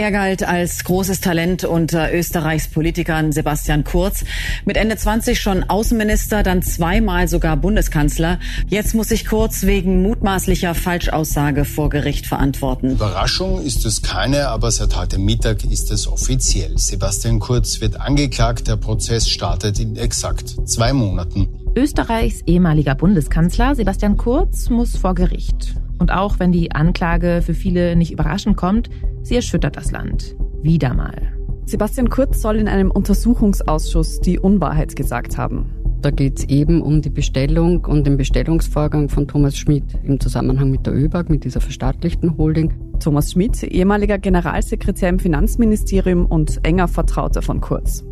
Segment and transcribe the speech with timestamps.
[0.00, 4.24] Er galt als großes Talent unter Österreichs Politikern Sebastian Kurz.
[4.64, 8.38] Mit Ende 20 schon Außenminister, dann zweimal sogar Bundeskanzler.
[8.66, 12.92] Jetzt muss sich Kurz wegen mutmaßlicher Falschaussage vor Gericht verantworten.
[12.92, 16.78] Überraschung ist es keine, aber seit heute Mittag ist es offiziell.
[16.78, 18.68] Sebastian Kurz wird angeklagt.
[18.68, 21.46] Der Prozess startet in exakt zwei Monaten.
[21.76, 25.74] Österreichs ehemaliger Bundeskanzler Sebastian Kurz muss vor Gericht.
[25.98, 28.88] Und auch wenn die Anklage für viele nicht überraschend kommt,
[29.22, 30.36] sie erschüttert das Land.
[30.62, 31.32] Wieder mal.
[31.66, 35.70] Sebastian Kurz soll in einem Untersuchungsausschuss die Unwahrheit gesagt haben.
[36.02, 40.70] Da geht es eben um die Bestellung und den Bestellungsvorgang von Thomas Schmidt im Zusammenhang
[40.70, 42.72] mit der ÖBAG, mit dieser verstaatlichten Holding.
[43.00, 48.02] Thomas Schmidt, ehemaliger Generalsekretär im Finanzministerium und enger Vertrauter von Kurz.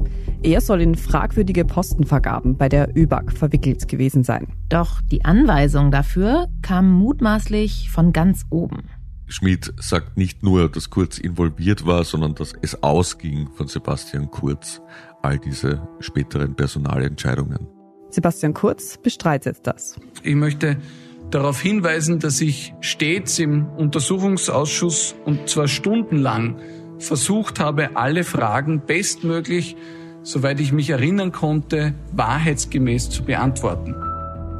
[0.43, 4.48] Er soll in fragwürdige Postenvergaben bei der ÖBAG verwickelt gewesen sein.
[4.69, 8.84] Doch die Anweisung dafür kam mutmaßlich von ganz oben.
[9.29, 14.81] Schmidt sagt nicht nur, dass Kurz involviert war, sondern dass es ausging von Sebastian Kurz,
[15.23, 17.67] all diese späteren Personalentscheidungen.
[18.11, 19.97] Sebastian Kurz bestreitet das.
[20.23, 20.79] Ich möchte
[21.31, 26.57] darauf hinweisen, dass ich stets im Untersuchungsausschuss und zwar stundenlang
[26.98, 29.77] versucht habe, alle Fragen bestmöglich
[30.29, 33.95] soweit ich mich erinnern konnte, wahrheitsgemäß zu beantworten.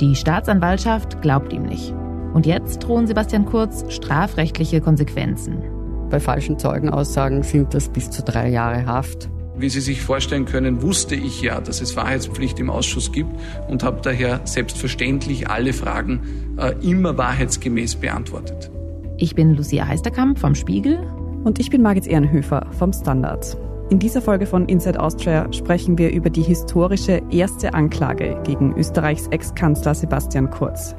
[0.01, 1.93] Die Staatsanwaltschaft glaubt ihm nicht.
[2.35, 5.63] Und jetzt drohen Sebastian Kurz strafrechtliche Konsequenzen.
[6.11, 9.29] Bei falschen Zeugenaussagen sind das bis zu drei Jahre Haft.
[9.57, 13.31] Wie Sie sich vorstellen können, wusste ich ja, dass es Wahrheitspflicht im Ausschuss gibt
[13.69, 18.71] und habe daher selbstverständlich alle Fragen äh, immer wahrheitsgemäß beantwortet.
[19.17, 20.99] Ich bin Lucia Heisterkamp vom Spiegel.
[21.45, 23.57] Und ich bin Margit Ehrenhöfer vom Standard.
[23.91, 29.29] In dieser Folge von Inside Austria sprechen wir über die historische erste Anklage gegen Österreichs
[29.29, 30.95] Ex-Kanzler Sebastian Kurz.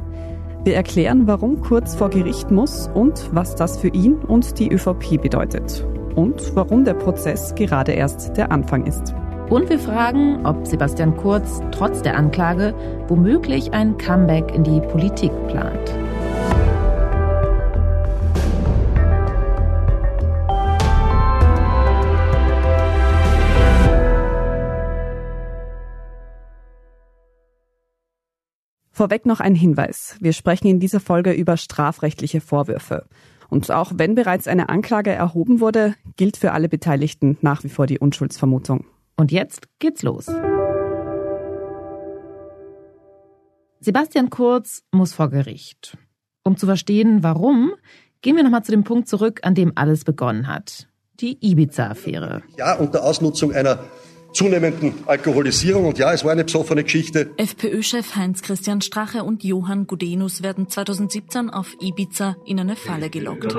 [0.65, 5.21] Wir erklären, warum Kurz vor Gericht muss und was das für ihn und die ÖVP
[5.21, 5.85] bedeutet.
[6.15, 9.13] Und warum der Prozess gerade erst der Anfang ist.
[9.49, 12.75] Und wir fragen, ob Sebastian Kurz trotz der Anklage
[13.07, 15.98] womöglich ein Comeback in die Politik plant.
[28.99, 30.17] Vorweg noch ein Hinweis.
[30.19, 33.05] Wir sprechen in dieser Folge über strafrechtliche Vorwürfe.
[33.47, 37.87] Und auch wenn bereits eine Anklage erhoben wurde, gilt für alle Beteiligten nach wie vor
[37.87, 38.85] die Unschuldsvermutung.
[39.15, 40.25] Und jetzt geht's los.
[43.79, 45.97] Sebastian Kurz muss vor Gericht.
[46.43, 47.71] Um zu verstehen, warum,
[48.21, 50.89] gehen wir nochmal zu dem Punkt zurück, an dem alles begonnen hat.
[51.21, 52.43] Die Ibiza-Affäre.
[52.57, 53.79] Ja, unter Ausnutzung einer
[54.33, 55.85] zunehmenden Alkoholisierung.
[55.85, 57.31] Und ja, es war eine besoffene Geschichte.
[57.37, 63.55] FPÖ-Chef Heinz-Christian Strache und Johann Gudenus werden 2017 auf Ibiza in eine Falle gelockt.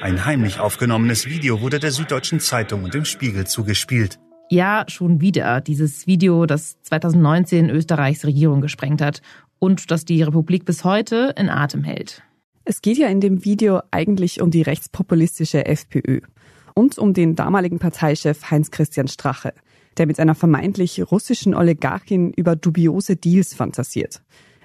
[0.00, 4.18] Ein heimlich aufgenommenes Video wurde der Süddeutschen Zeitung und dem Spiegel zugespielt.
[4.50, 5.60] Ja, schon wieder.
[5.60, 9.22] Dieses Video, das 2019 Österreichs Regierung gesprengt hat
[9.58, 12.22] und das die Republik bis heute in Atem hält.
[12.66, 16.20] Es geht ja in dem Video eigentlich um die rechtspopulistische FPÖ
[16.74, 19.54] und um den damaligen Parteichef Heinz-Christian Strache,
[19.96, 24.22] der mit einer vermeintlich russischen Oligarchin über dubiose Deals fantasiert.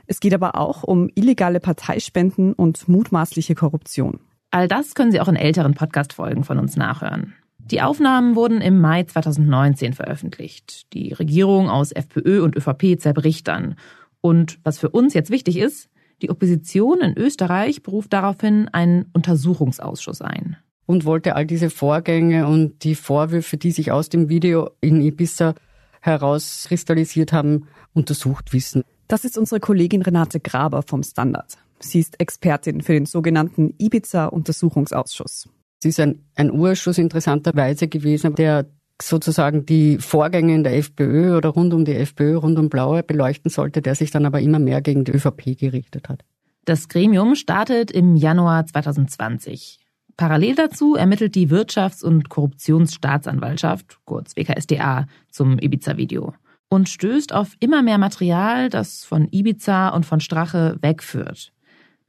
[0.07, 4.19] Es geht aber auch um illegale Parteispenden und mutmaßliche Korruption.
[4.49, 7.35] All das können Sie auch in älteren Podcast-Folgen von uns nachhören.
[7.59, 10.91] Die Aufnahmen wurden im Mai 2019 veröffentlicht.
[10.93, 13.75] Die Regierung aus FPÖ und ÖVP zerbricht dann.
[14.21, 15.89] Und was für uns jetzt wichtig ist,
[16.23, 20.57] die Opposition in Österreich beruft daraufhin einen Untersuchungsausschuss ein
[20.89, 25.53] und wollte all diese Vorgänge und die Vorwürfe, die sich aus dem Video in Ibiza
[26.01, 28.81] herauskristallisiert haben, untersucht wissen.
[29.07, 31.59] Das ist unsere Kollegin Renate Graber vom Standard.
[31.79, 35.47] Sie ist Expertin für den sogenannten Ibiza-Untersuchungsausschuss.
[35.77, 38.65] Sie ist ein, ein Urschuss interessanterweise gewesen, der
[38.99, 43.51] sozusagen die Vorgänge in der FPÖ oder rund um die FPÖ, rund um Blaue beleuchten
[43.51, 46.25] sollte, der sich dann aber immer mehr gegen die ÖVP gerichtet hat.
[46.65, 49.78] Das Gremium startet im Januar 2020.
[50.19, 56.33] Parallel dazu ermittelt die Wirtschafts- und Korruptionsstaatsanwaltschaft, kurz WKSDA, zum Ibiza-Video
[56.67, 61.53] und stößt auf immer mehr Material, das von Ibiza und von Strache wegführt.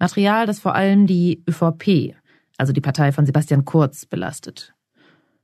[0.01, 2.17] Material, das vor allem die ÖVP,
[2.59, 4.75] also die Partei von Sebastian Kurz, belastet.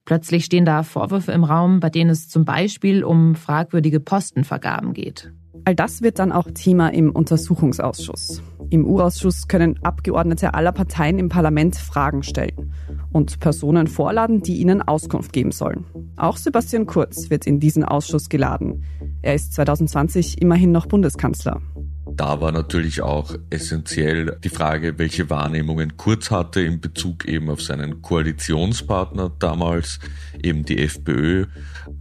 [0.04, 5.32] Plötzlich stehen da Vorwürfe im Raum, bei denen es zum Beispiel um fragwürdige Postenvergaben geht.
[5.64, 8.42] All das wird dann auch Thema im Untersuchungsausschuss.
[8.70, 12.72] Im U-Ausschuss können Abgeordnete aller Parteien im Parlament Fragen stellen
[13.12, 15.84] und Personen vorladen, die ihnen Auskunft geben sollen.
[16.16, 18.84] Auch Sebastian Kurz wird in diesen Ausschuss geladen.
[19.22, 21.60] Er ist 2020 immerhin noch Bundeskanzler.
[22.08, 27.60] Da war natürlich auch essentiell die Frage, welche Wahrnehmungen Kurz hatte in Bezug eben auf
[27.60, 29.98] seinen Koalitionspartner damals,
[30.40, 31.46] eben die FPÖ,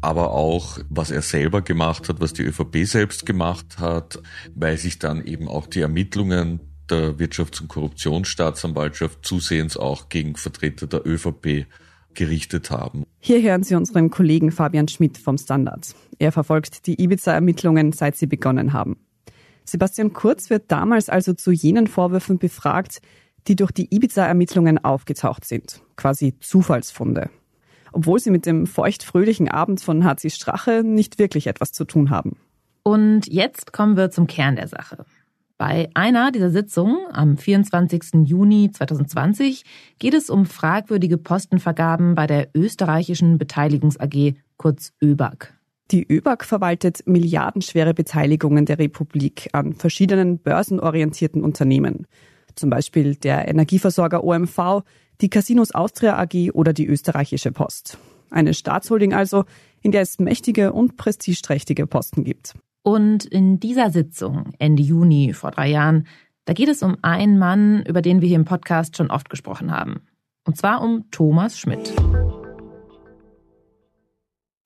[0.02, 4.22] aber auch was er selber gemacht hat, was die ÖVP selbst gemacht hat,
[4.54, 6.60] weil sich dann eben auch die Ermittlungen
[6.90, 11.66] der Wirtschafts- und Korruptionsstaatsanwaltschaft zusehends auch gegen Vertreter der ÖVP
[12.14, 13.06] gerichtet haben.
[13.20, 15.96] Hier hören Sie unseren Kollegen Fabian Schmidt vom Standard.
[16.20, 18.98] Er verfolgt die Ibiza-Ermittlungen, seit sie begonnen haben.
[19.66, 23.02] Sebastian Kurz wird damals also zu jenen Vorwürfen befragt,
[23.48, 27.30] die durch die Ibiza-Ermittlungen aufgetaucht sind, quasi Zufallsfunde.
[27.92, 32.38] Obwohl sie mit dem feuchtfröhlichen Abend von HC Strache nicht wirklich etwas zu tun haben.
[32.84, 35.06] Und jetzt kommen wir zum Kern der Sache.
[35.58, 38.26] Bei einer dieser Sitzungen am 24.
[38.26, 39.64] Juni 2020
[40.00, 45.55] geht es um fragwürdige Postenvergaben bei der österreichischen Beteiligungs AG, kurz ÖBAG.
[45.92, 52.08] Die ÖBAG verwaltet milliardenschwere Beteiligungen der Republik an verschiedenen börsenorientierten Unternehmen.
[52.56, 54.84] Zum Beispiel der Energieversorger OMV,
[55.22, 57.98] die Casinos Austria AG oder die österreichische Post.
[58.32, 59.46] Eine Staatsholding also,
[59.82, 62.56] in der es mächtige und prestigeträchtige Posten gibt.
[62.82, 66.08] Und in dieser Sitzung Ende Juni vor drei Jahren,
[66.46, 69.72] da geht es um einen Mann, über den wir hier im Podcast schon oft gesprochen
[69.72, 70.02] haben.
[70.46, 71.94] Und zwar um Thomas Schmidt.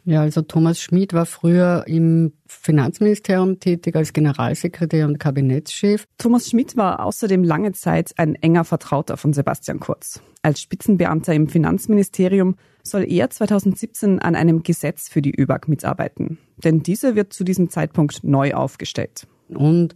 [0.10, 6.08] Ja, also Thomas Schmid war früher im Finanzministerium tätig als Generalsekretär und Kabinettschef.
[6.18, 10.20] Thomas Schmidt war außerdem lange Zeit ein enger Vertrauter von Sebastian Kurz.
[10.42, 16.40] Als Spitzenbeamter im Finanzministerium soll er 2017 an einem Gesetz für die ÖBAG mitarbeiten.
[16.58, 19.28] Denn diese wird zu diesem Zeitpunkt neu aufgestellt.
[19.50, 19.94] Und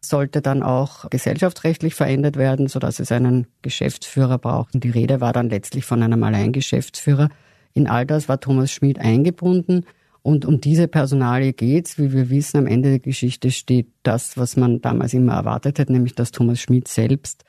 [0.00, 4.76] sollte dann auch gesellschaftsrechtlich verändert werden, sodass es einen Geschäftsführer braucht.
[4.76, 7.30] Und die Rede war dann letztlich von einem Alleingeschäftsführer.
[7.76, 9.84] In all das war Thomas Schmid eingebunden.
[10.22, 11.98] Und um diese Personalie geht's.
[11.98, 15.90] Wie wir wissen, am Ende der Geschichte steht das, was man damals immer erwartet hat,
[15.90, 17.44] nämlich dass Thomas Schmid selbst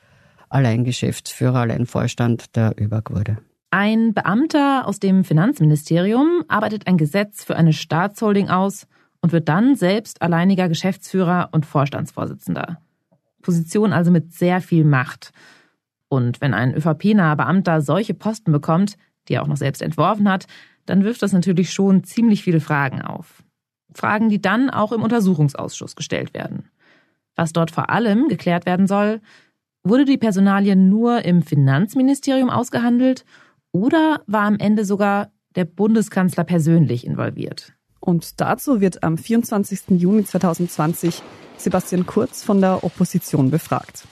[0.50, 3.38] allein Geschäftsführer, allein Vorstand der ÖBAG wurde.
[3.70, 8.86] Ein Beamter aus dem Finanzministerium arbeitet ein Gesetz für eine Staatsholding aus
[9.22, 12.82] und wird dann selbst alleiniger Geschäftsführer und Vorstandsvorsitzender.
[13.40, 15.32] Position also mit sehr viel Macht.
[16.08, 18.96] Und wenn ein ÖVP-naher Beamter solche Posten bekommt,
[19.28, 20.46] die er auch noch selbst entworfen hat,
[20.86, 23.42] dann wirft das natürlich schon ziemlich viele Fragen auf.
[23.94, 26.70] Fragen, die dann auch im Untersuchungsausschuss gestellt werden.
[27.36, 29.20] Was dort vor allem geklärt werden soll,
[29.84, 33.24] wurde die Personalie nur im Finanzministerium ausgehandelt
[33.72, 37.74] oder war am Ende sogar der Bundeskanzler persönlich involviert?
[38.00, 40.00] Und dazu wird am 24.
[40.00, 41.22] Juni 2020
[41.56, 44.06] Sebastian Kurz von der Opposition befragt.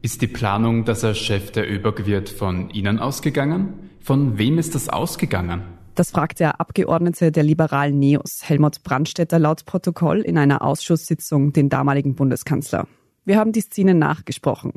[0.00, 3.90] Ist die Planung, dass er Chef der ÖBAG wird, von Ihnen ausgegangen?
[4.00, 5.62] Von wem ist das ausgegangen?
[5.96, 11.68] Das fragt der Abgeordnete der liberalen Neos, Helmut Brandstätter, laut Protokoll in einer Ausschusssitzung den
[11.68, 12.86] damaligen Bundeskanzler.
[13.24, 14.74] Wir haben die Szene nachgesprochen.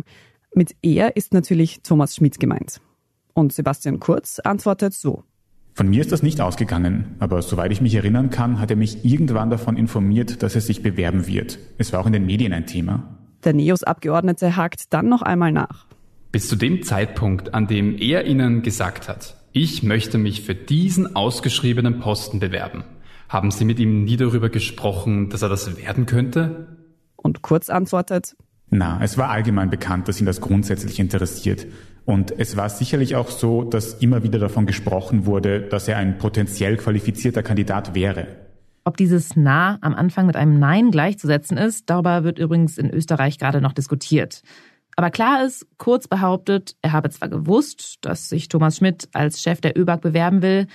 [0.56, 2.82] Mit er ist natürlich Thomas Schmidt gemeint.
[3.34, 5.24] Und Sebastian Kurz antwortet so.
[5.76, 9.06] Von mir ist das nicht ausgegangen, aber soweit ich mich erinnern kann, hat er mich
[9.06, 11.60] irgendwann davon informiert, dass er sich bewerben wird.
[11.78, 13.20] Es war auch in den Medien ein Thema.
[13.44, 15.88] Der NEOS-Abgeordnete hakt dann noch einmal nach.
[16.32, 21.16] Bis zu dem Zeitpunkt, an dem er Ihnen gesagt hat, ich möchte mich für diesen
[21.16, 22.84] ausgeschriebenen Posten bewerben.
[23.28, 26.78] Haben Sie mit ihm nie darüber gesprochen, dass er das werden könnte?
[27.16, 28.36] Und Kurz antwortet,
[28.74, 31.68] na, es war allgemein bekannt, dass ihn das grundsätzlich interessiert.
[32.06, 36.18] Und es war sicherlich auch so, dass immer wieder davon gesprochen wurde, dass er ein
[36.18, 38.28] potenziell qualifizierter Kandidat wäre.
[38.84, 43.38] Ob dieses Na am Anfang mit einem Nein gleichzusetzen ist, darüber wird übrigens in Österreich
[43.38, 44.42] gerade noch diskutiert.
[44.96, 49.62] Aber klar ist, Kurz behauptet, er habe zwar gewusst, dass sich Thomas Schmidt als Chef
[49.62, 50.68] der ÖBAG bewerben will,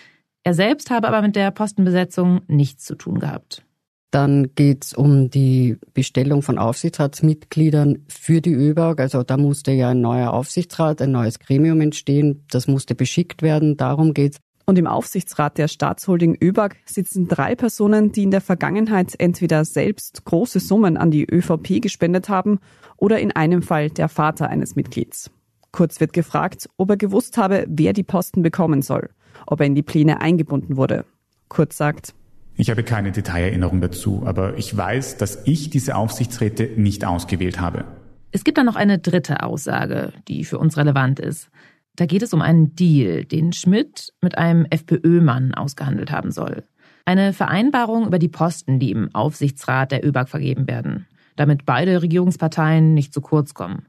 [0.46, 3.64] er selbst habe aber mit der Postenbesetzung nichts zu tun gehabt.
[4.12, 9.00] Dann geht es um die Bestellung von Aufsichtsratsmitgliedern für die ÖBAG.
[9.00, 12.44] Also da musste ja ein neuer Aufsichtsrat, ein neues Gremium entstehen.
[12.48, 13.76] Das musste beschickt werden.
[13.76, 14.38] Darum geht's.
[14.68, 20.24] Und im Aufsichtsrat der Staatsholding ÖBAG sitzen drei Personen, die in der Vergangenheit entweder selbst
[20.24, 22.58] große Summen an die ÖVP gespendet haben
[22.96, 25.30] oder in einem Fall der Vater eines Mitglieds.
[25.70, 29.10] Kurz wird gefragt, ob er gewusst habe, wer die Posten bekommen soll,
[29.46, 31.04] ob er in die Pläne eingebunden wurde.
[31.48, 32.12] Kurz sagt,
[32.56, 37.84] ich habe keine Detailerinnerung dazu, aber ich weiß, dass ich diese Aufsichtsräte nicht ausgewählt habe.
[38.32, 41.50] Es gibt dann noch eine dritte Aussage, die für uns relevant ist.
[41.96, 46.64] Da geht es um einen Deal, den Schmidt mit einem FPÖ-Mann ausgehandelt haben soll.
[47.06, 52.92] Eine Vereinbarung über die Posten, die im Aufsichtsrat der ÖBAG vergeben werden, damit beide Regierungsparteien
[52.92, 53.86] nicht zu kurz kommen.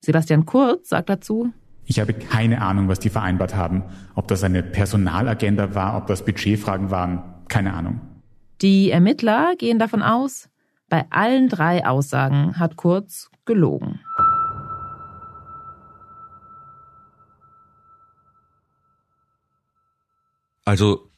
[0.00, 1.52] Sebastian Kurz sagt dazu,
[1.86, 3.82] Ich habe keine Ahnung, was die vereinbart haben.
[4.14, 8.00] Ob das eine Personalagenda war, ob das Budgetfragen waren, keine Ahnung.
[8.60, 10.48] Die Ermittler gehen davon aus,
[10.88, 14.00] bei allen drei Aussagen hat Kurz gelogen.
[20.68, 21.10] Also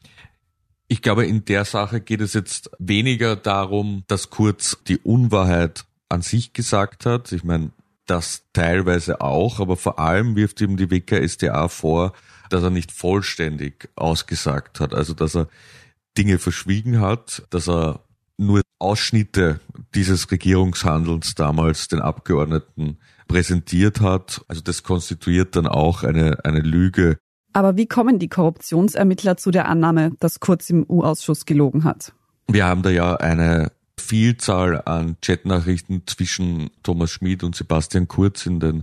[0.87, 6.23] ich glaube, in der Sache geht es jetzt weniger darum, dass Kurz die Unwahrheit an
[6.23, 7.33] sich gesagt hat.
[7.33, 7.73] Ich meine,
[8.07, 12.13] das teilweise auch, aber vor allem wirft ihm die WKSDA vor,
[12.49, 14.95] dass er nicht vollständig ausgesagt hat.
[14.95, 15.49] Also, dass er
[16.17, 18.05] Dinge verschwiegen hat, dass er
[18.37, 19.59] nur Ausschnitte
[19.97, 24.45] dieses Regierungshandelns damals den Abgeordneten präsentiert hat.
[24.47, 27.19] Also das konstituiert dann auch eine, eine Lüge.
[27.53, 32.13] Aber wie kommen die Korruptionsermittler zu der Annahme, dass Kurz im U-Ausschuss gelogen hat?
[32.49, 38.61] Wir haben da ja eine Vielzahl an Chatnachrichten zwischen Thomas Schmid und Sebastian Kurz in
[38.61, 38.83] den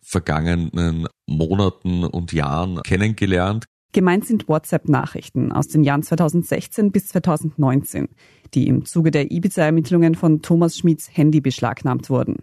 [0.00, 3.64] vergangenen Monaten und Jahren kennengelernt.
[3.92, 8.08] Gemeint sind WhatsApp-Nachrichten aus den Jahren 2016 bis 2019,
[8.52, 12.38] die im Zuge der Ibiza-Ermittlungen von Thomas Schmids Handy beschlagnahmt wurden.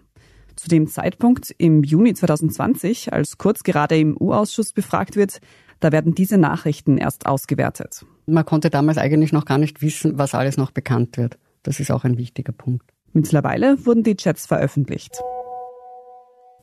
[0.56, 5.40] Zu dem Zeitpunkt im Juni 2020, als Kurz gerade im U-Ausschuss befragt wird,
[5.80, 8.06] da werden diese Nachrichten erst ausgewertet.
[8.28, 11.38] Man konnte damals eigentlich noch gar nicht wissen, was alles noch bekannt wird.
[11.64, 12.86] Das ist auch ein wichtiger Punkt.
[13.14, 15.20] Mittlerweile wurden die Chats veröffentlicht.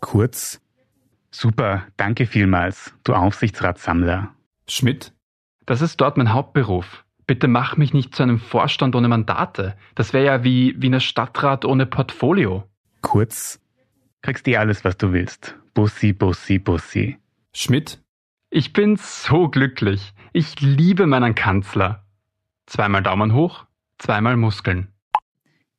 [0.01, 0.61] Kurz.
[1.31, 4.31] Super, danke vielmals, du Aufsichtsratssammler.
[4.67, 5.13] Schmidt,
[5.67, 7.05] das ist dort mein Hauptberuf.
[7.27, 9.75] Bitte mach mich nicht zu einem Vorstand ohne Mandate.
[9.95, 12.65] Das wäre ja wie, wie eine Stadtrat ohne Portfolio.
[13.03, 13.61] Kurz,
[14.29, 15.55] kriegst dir alles, was du willst.
[15.73, 17.17] Bussi, Bussi, Bussi.
[17.55, 17.99] Schmidt,
[18.51, 20.13] ich bin so glücklich.
[20.35, 22.05] Ich liebe meinen Kanzler.
[22.67, 23.65] Zweimal Daumen hoch,
[23.97, 24.89] zweimal Muskeln.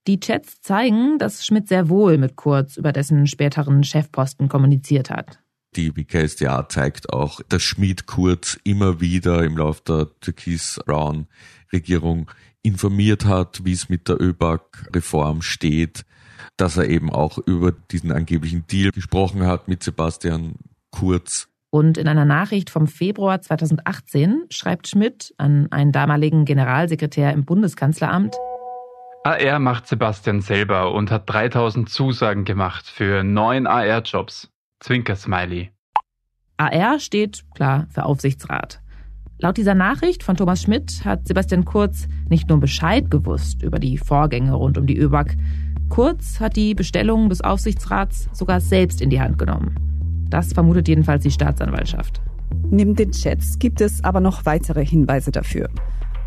[0.08, 5.38] Die Chats zeigen, dass Schmidt sehr wohl mit Kurz über dessen späteren Chefposten kommuniziert hat.
[5.75, 11.27] Die WKSDA zeigt auch, dass Schmidt Kurz immer wieder im Laufe der türkis-braun
[11.72, 12.32] Regierung
[12.63, 16.03] informiert hat, wie es mit der ÖBAG-Reform steht,
[16.58, 20.56] dass er eben auch über diesen angeblichen Deal gesprochen hat mit Sebastian
[20.91, 21.48] Kurz.
[21.72, 28.36] Und in einer Nachricht vom Februar 2018 schreibt Schmidt an einen damaligen Generalsekretär im Bundeskanzleramt,
[29.24, 34.50] AR macht Sebastian selber und hat 3000 Zusagen gemacht für neun AR-Jobs.
[34.79, 35.72] Zwinker-Smiley.
[36.58, 38.82] AR steht klar für Aufsichtsrat.
[39.38, 43.98] Laut dieser Nachricht von Thomas Schmidt hat Sebastian Kurz nicht nur Bescheid gewusst über die
[43.98, 45.36] Vorgänge rund um die ÖBAG,
[45.89, 49.75] Kurz hat die Bestellung des Aufsichtsrats sogar selbst in die Hand genommen.
[50.29, 52.22] Das vermutet jedenfalls die Staatsanwaltschaft.
[52.69, 55.69] Neben den Chats gibt es aber noch weitere Hinweise dafür.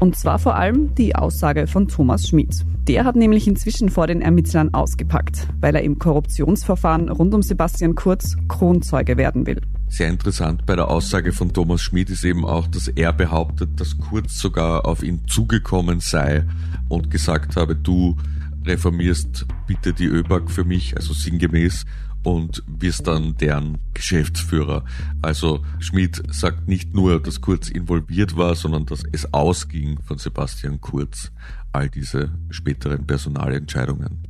[0.00, 2.64] Und zwar vor allem die Aussage von Thomas Schmid.
[2.88, 7.94] Der hat nämlich inzwischen vor den Ermittlern ausgepackt, weil er im Korruptionsverfahren rund um Sebastian
[7.94, 9.60] Kurz Kronzeuge werden will.
[9.86, 13.96] Sehr interessant bei der Aussage von Thomas Schmid ist eben auch, dass er behauptet, dass
[13.98, 16.44] Kurz sogar auf ihn zugekommen sei
[16.88, 18.16] und gesagt habe, du
[18.64, 21.84] reformierst bitte die ÖBAG für mich, also sinngemäß,
[22.24, 24.84] und wirst dann deren Geschäftsführer.
[25.22, 30.80] Also Schmid sagt nicht nur, dass Kurz involviert war, sondern dass es ausging von Sebastian
[30.80, 31.32] Kurz,
[31.72, 34.22] all diese späteren Personalentscheidungen.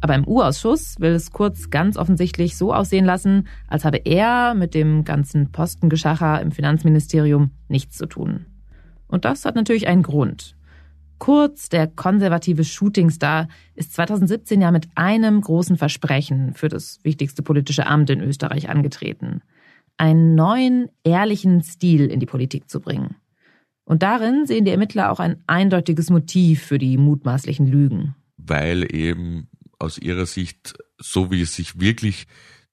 [0.00, 4.74] Aber im U-Ausschuss will es Kurz ganz offensichtlich so aussehen lassen, als habe er mit
[4.74, 8.46] dem ganzen Postengeschacher im Finanzministerium nichts zu tun.
[9.06, 10.56] Und das hat natürlich einen Grund.
[11.18, 17.86] Kurz, der konservative Shootingstar, ist 2017 ja mit einem großen Versprechen für das wichtigste politische
[17.86, 19.42] Amt in Österreich angetreten.
[19.96, 23.16] Einen neuen, ehrlichen Stil in die Politik zu bringen.
[23.84, 28.16] Und darin sehen die Ermittler auch ein eindeutiges Motiv für die mutmaßlichen Lügen.
[28.36, 32.26] Weil eben aus ihrer Sicht, so wie es sich wirklich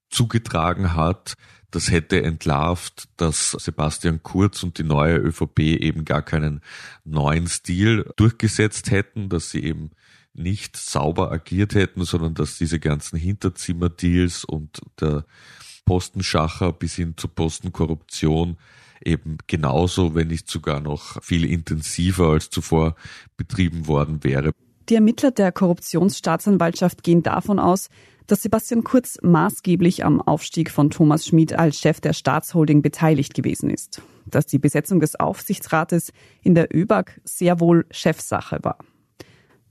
[0.10, 1.36] zugetragen hat,
[1.72, 6.62] das hätte entlarvt, dass Sebastian Kurz und die neue ÖVP eben gar keinen
[7.06, 9.92] neuen Stil durchgesetzt hätten, dass sie eben
[10.34, 15.26] nicht sauber agiert hätten, sondern dass diese ganzen Hinterzimmerdeals und der
[15.86, 18.58] Postenschacher bis hin zur Postenkorruption
[19.04, 22.96] eben genauso, wenn nicht sogar noch viel intensiver als zuvor
[23.36, 24.52] betrieben worden wäre.
[24.90, 27.90] Die Ermittler der Korruptionsstaatsanwaltschaft gehen davon aus,
[28.28, 33.70] dass Sebastian Kurz maßgeblich am Aufstieg von Thomas Schmid als Chef der Staatsholding beteiligt gewesen
[33.70, 36.12] ist, dass die Besetzung des Aufsichtsrates
[36.42, 38.78] in der ÖBAG sehr wohl Chefsache war.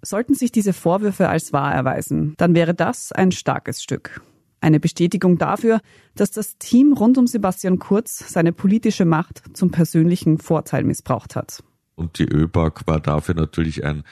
[0.03, 4.23] Sollten sich diese Vorwürfe als wahr erweisen, dann wäre das ein starkes Stück.
[4.61, 5.81] Eine Bestätigung dafür,
[6.15, 11.63] dass das Team rund um Sebastian Kurz seine politische Macht zum persönlichen Vorteil missbraucht hat.
[11.97, 14.05] Und die ÖBAG war dafür natürlich ein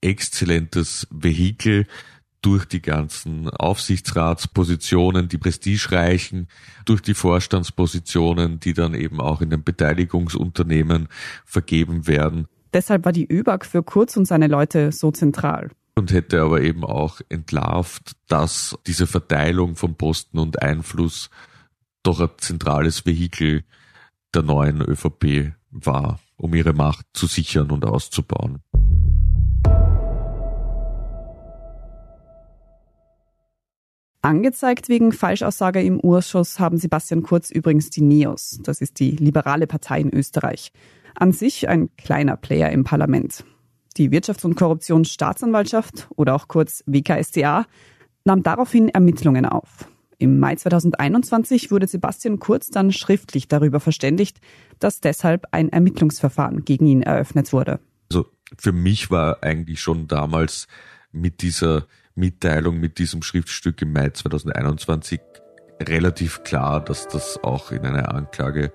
[0.00, 1.86] exzellentes Vehikel,
[2.42, 6.48] durch die ganzen Aufsichtsratspositionen, die prestigereichen,
[6.84, 11.08] durch die Vorstandspositionen, die dann eben auch in den Beteiligungsunternehmen
[11.44, 12.46] vergeben werden.
[12.72, 15.70] Deshalb war die ÖBAG für Kurz und seine Leute so zentral.
[15.96, 21.30] Und hätte aber eben auch entlarvt, dass diese Verteilung von Posten und Einfluss
[22.02, 23.64] doch ein zentrales Vehikel
[24.32, 28.60] der neuen ÖVP war, um ihre Macht zu sichern und auszubauen.
[34.22, 38.60] Angezeigt wegen Falschaussage im Urschuss haben Sebastian Kurz übrigens die NEOS.
[38.62, 40.72] Das ist die liberale Partei in Österreich.
[41.14, 43.44] An sich ein kleiner Player im Parlament.
[43.96, 47.66] Die Wirtschafts- und Korruptionsstaatsanwaltschaft oder auch kurz WKStA
[48.24, 49.88] nahm daraufhin Ermittlungen auf.
[50.18, 54.40] Im Mai 2021 wurde Sebastian Kurz dann schriftlich darüber verständigt,
[54.78, 57.80] dass deshalb ein Ermittlungsverfahren gegen ihn eröffnet wurde.
[58.58, 60.66] Für mich war eigentlich schon damals
[61.12, 65.20] mit dieser Mitteilung, mit diesem Schriftstück im Mai 2021
[65.80, 68.72] relativ klar, dass das auch in eine Anklage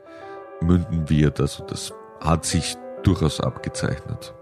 [0.61, 1.39] münden wird.
[1.39, 4.33] Also das hat sich durchaus abgezeichnet.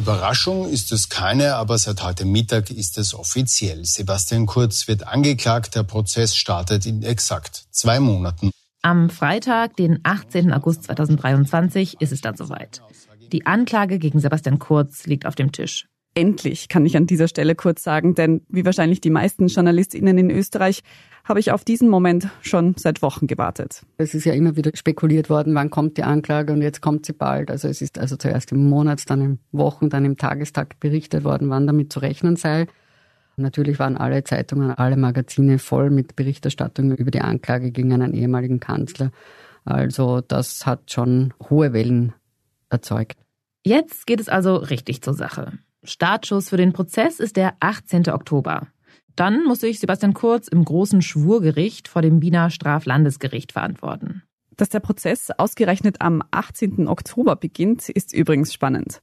[0.00, 3.84] Überraschung ist es keine, aber seit heute Mittag ist es offiziell.
[3.84, 5.74] Sebastian Kurz wird angeklagt.
[5.74, 8.50] Der Prozess startet in exakt zwei Monaten.
[8.80, 10.54] Am Freitag, den 18.
[10.54, 12.80] August 2023, ist es dann soweit.
[13.30, 15.86] Die Anklage gegen Sebastian Kurz liegt auf dem Tisch.
[16.14, 20.30] Endlich kann ich an dieser Stelle kurz sagen, denn wie wahrscheinlich die meisten JournalistInnen in
[20.30, 20.82] Österreich
[21.24, 23.84] habe ich auf diesen Moment schon seit Wochen gewartet.
[23.98, 27.12] Es ist ja immer wieder spekuliert worden, wann kommt die Anklage und jetzt kommt sie
[27.12, 27.50] bald.
[27.50, 31.48] Also es ist also zuerst im Monats, dann im Wochen, dann im Tagestag berichtet worden,
[31.50, 32.66] wann damit zu rechnen sei.
[33.36, 38.58] Natürlich waren alle Zeitungen, alle Magazine voll mit Berichterstattung über die Anklage gegen einen ehemaligen
[38.58, 39.12] Kanzler.
[39.64, 42.14] Also das hat schon hohe Wellen
[42.68, 43.16] erzeugt.
[43.64, 45.52] Jetzt geht es also richtig zur Sache.
[45.82, 48.10] Startschuss für den Prozess ist der 18.
[48.10, 48.68] Oktober.
[49.16, 54.22] Dann muss sich Sebastian Kurz im großen Schwurgericht vor dem Wiener Straflandesgericht verantworten.
[54.56, 56.86] Dass der Prozess ausgerechnet am 18.
[56.86, 59.00] Oktober beginnt, ist übrigens spannend.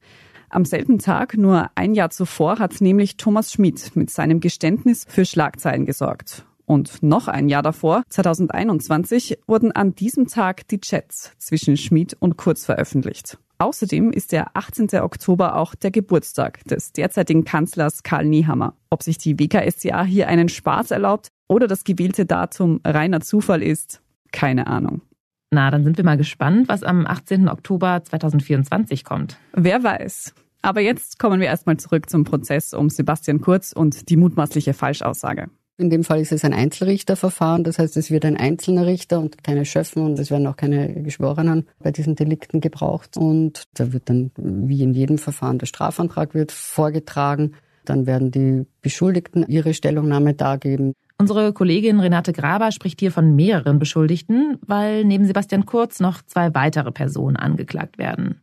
[0.49, 5.25] Am selben Tag, nur ein Jahr zuvor, hat nämlich Thomas Schmidt mit seinem Geständnis für
[5.25, 6.45] Schlagzeilen gesorgt.
[6.65, 12.37] Und noch ein Jahr davor, 2021, wurden an diesem Tag die Chats zwischen Schmidt und
[12.37, 13.37] Kurz veröffentlicht.
[13.59, 14.89] Außerdem ist der 18.
[15.01, 18.75] Oktober auch der Geburtstag des derzeitigen Kanzlers Karl Niehammer.
[18.91, 24.01] Ob sich die WKSCA hier einen Spaß erlaubt oder das gewählte Datum reiner Zufall ist,
[24.31, 25.01] keine Ahnung.
[25.49, 27.47] Na, dann sind wir mal gespannt, was am 18.
[27.47, 29.37] Oktober 2024 kommt.
[29.53, 30.33] Wer weiß.
[30.61, 35.47] Aber jetzt kommen wir erstmal zurück zum Prozess um Sebastian Kurz und die mutmaßliche Falschaussage.
[35.79, 39.43] In dem Fall ist es ein Einzelrichterverfahren, das heißt, es wird ein einzelner Richter und
[39.43, 43.15] keine Schöffen und es werden auch keine Geschworenen bei diesen Delikten gebraucht.
[43.15, 47.53] Und da wird dann, wie in jedem Verfahren, der Strafantrag wird vorgetragen.
[47.85, 50.93] Dann werden die Beschuldigten ihre Stellungnahme dargeben.
[51.19, 56.55] Unsere Kollegin Renate Graber spricht hier von mehreren Beschuldigten, weil neben Sebastian Kurz noch zwei
[56.55, 58.41] weitere Personen angeklagt werden.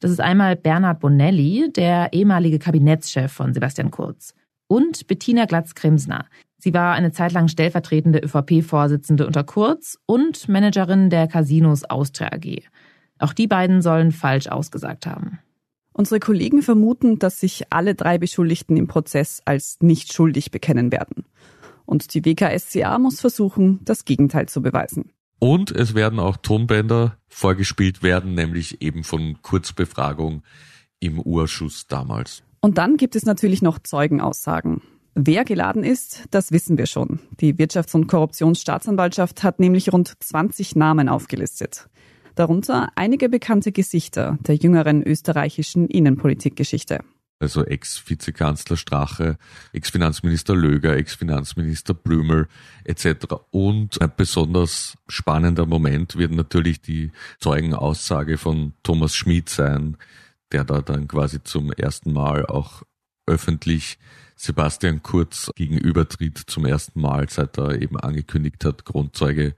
[0.00, 4.34] Das ist einmal Bernhard Bonelli, der ehemalige Kabinettschef von Sebastian Kurz,
[4.66, 6.24] und Bettina Glatz-Krimsner.
[6.62, 12.62] Sie war eine Zeit lang stellvertretende ÖVP-Vorsitzende unter Kurz und Managerin der Casinos Austria AG.
[13.18, 15.40] Auch die beiden sollen falsch ausgesagt haben.
[15.92, 21.24] Unsere Kollegen vermuten, dass sich alle drei Beschuldigten im Prozess als nicht schuldig bekennen werden.
[21.84, 25.10] Und die WKSCA muss versuchen, das Gegenteil zu beweisen.
[25.40, 30.44] Und es werden auch Tonbänder vorgespielt werden, nämlich eben von Kurzbefragung
[31.00, 32.44] im Urschuss damals.
[32.60, 34.80] Und dann gibt es natürlich noch Zeugenaussagen.
[35.14, 37.20] Wer geladen ist, das wissen wir schon.
[37.40, 41.88] Die Wirtschafts- und Korruptionsstaatsanwaltschaft hat nämlich rund 20 Namen aufgelistet.
[42.34, 47.00] Darunter einige bekannte Gesichter der jüngeren österreichischen Innenpolitikgeschichte
[47.42, 49.36] also Ex-Vizekanzler Strache,
[49.72, 52.46] Ex-Finanzminister Löger, Ex-Finanzminister Blümel
[52.84, 53.34] etc.
[53.50, 59.96] Und ein besonders spannender Moment wird natürlich die Zeugenaussage von Thomas Schmid sein,
[60.52, 62.82] der da dann quasi zum ersten Mal auch
[63.26, 63.98] öffentlich
[64.42, 69.54] Sebastian Kurz gegenübertritt, zum ersten Mal, seit er eben angekündigt hat, Grundzeuge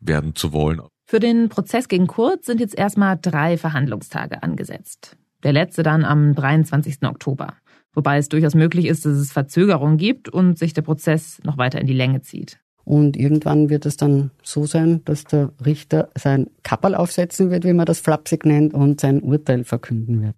[0.00, 0.82] werden zu wollen.
[1.06, 6.34] Für den Prozess gegen Kurz sind jetzt erstmal drei Verhandlungstage angesetzt der letzte dann am
[6.34, 7.02] 23.
[7.04, 7.54] Oktober.
[7.94, 11.80] Wobei es durchaus möglich ist, dass es Verzögerungen gibt und sich der Prozess noch weiter
[11.80, 12.58] in die Länge zieht.
[12.84, 17.72] Und irgendwann wird es dann so sein, dass der Richter sein Kapperl aufsetzen wird, wie
[17.72, 20.34] man das flapsig nennt, und sein Urteil verkünden wird.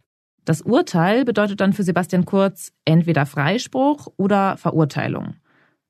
[0.48, 5.34] Das Urteil bedeutet dann für Sebastian Kurz entweder Freispruch oder Verurteilung.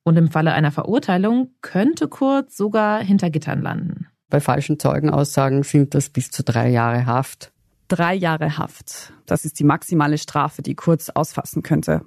[0.03, 4.09] Und im Falle einer Verurteilung könnte Kurz sogar hinter Gittern landen.
[4.29, 7.53] Bei falschen Zeugenaussagen sind das bis zu drei Jahre Haft.
[7.87, 9.13] Drei Jahre Haft.
[9.27, 12.03] Das ist die maximale Strafe, die Kurz ausfassen könnte.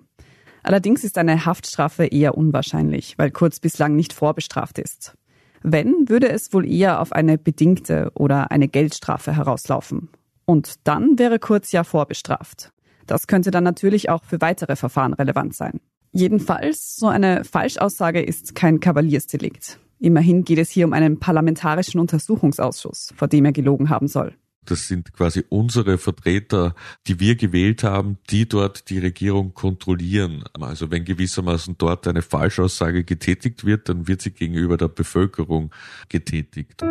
[0.61, 5.15] Allerdings ist eine Haftstrafe eher unwahrscheinlich, weil Kurz bislang nicht vorbestraft ist.
[5.63, 10.09] Wenn, würde es wohl eher auf eine bedingte oder eine Geldstrafe herauslaufen.
[10.51, 12.73] Und dann wäre Kurz ja vorbestraft.
[13.07, 15.79] Das könnte dann natürlich auch für weitere Verfahren relevant sein.
[16.11, 19.79] Jedenfalls, so eine Falschaussage ist kein Kavaliersdelikt.
[19.97, 24.35] Immerhin geht es hier um einen parlamentarischen Untersuchungsausschuss, vor dem er gelogen haben soll.
[24.65, 26.75] Das sind quasi unsere Vertreter,
[27.07, 30.43] die wir gewählt haben, die dort die Regierung kontrollieren.
[30.59, 35.71] Also wenn gewissermaßen dort eine Falschaussage getätigt wird, dann wird sie gegenüber der Bevölkerung
[36.09, 36.83] getätigt.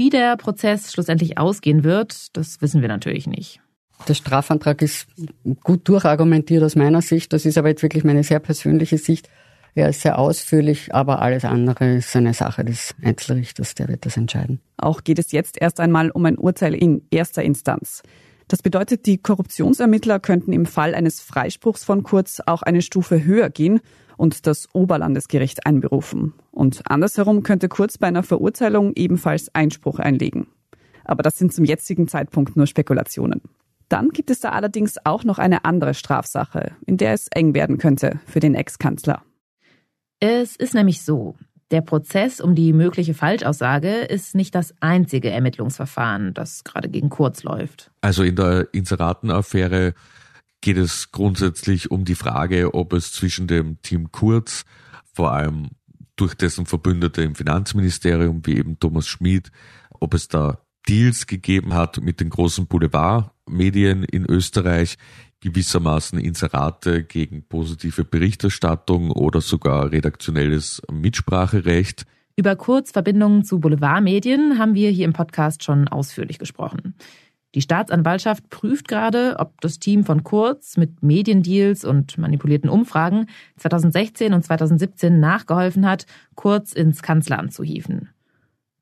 [0.00, 3.60] Wie der Prozess schlussendlich ausgehen wird, das wissen wir natürlich nicht.
[4.08, 5.06] Der Strafantrag ist
[5.62, 7.34] gut durchargumentiert aus meiner Sicht.
[7.34, 9.28] Das ist aber jetzt wirklich meine sehr persönliche Sicht.
[9.74, 14.16] Er ist sehr ausführlich, aber alles andere ist eine Sache des Einzelrichters, der wird das
[14.16, 14.62] entscheiden.
[14.78, 18.02] Auch geht es jetzt erst einmal um ein Urteil in erster Instanz.
[18.48, 23.50] Das bedeutet, die Korruptionsermittler könnten im Fall eines Freispruchs von Kurz auch eine Stufe höher
[23.50, 23.80] gehen
[24.20, 26.34] und das Oberlandesgericht einberufen.
[26.50, 30.46] Und andersherum könnte Kurz bei einer Verurteilung ebenfalls Einspruch einlegen.
[31.04, 33.40] Aber das sind zum jetzigen Zeitpunkt nur Spekulationen.
[33.88, 37.78] Dann gibt es da allerdings auch noch eine andere Strafsache, in der es eng werden
[37.78, 39.22] könnte für den Ex-Kanzler.
[40.20, 41.36] Es ist nämlich so,
[41.70, 47.42] der Prozess um die mögliche Falschaussage ist nicht das einzige Ermittlungsverfahren, das gerade gegen Kurz
[47.42, 47.90] läuft.
[48.02, 49.94] Also in der Inseratenaffäre
[50.60, 54.64] geht es grundsätzlich um die Frage, ob es zwischen dem Team Kurz,
[55.12, 55.70] vor allem
[56.16, 59.50] durch dessen Verbündete im Finanzministerium, wie eben Thomas Schmid,
[60.00, 64.96] ob es da Deals gegeben hat mit den großen Boulevardmedien in Österreich,
[65.40, 72.06] gewissermaßen Inserate gegen positive Berichterstattung oder sogar redaktionelles Mitspracherecht.
[72.36, 76.94] Über Kurzverbindungen zu Boulevardmedien haben wir hier im Podcast schon ausführlich gesprochen.
[77.54, 84.32] Die Staatsanwaltschaft prüft gerade, ob das Team von Kurz mit Mediendeals und manipulierten Umfragen 2016
[84.32, 88.10] und 2017 nachgeholfen hat, Kurz ins Kanzleramt zu hieven.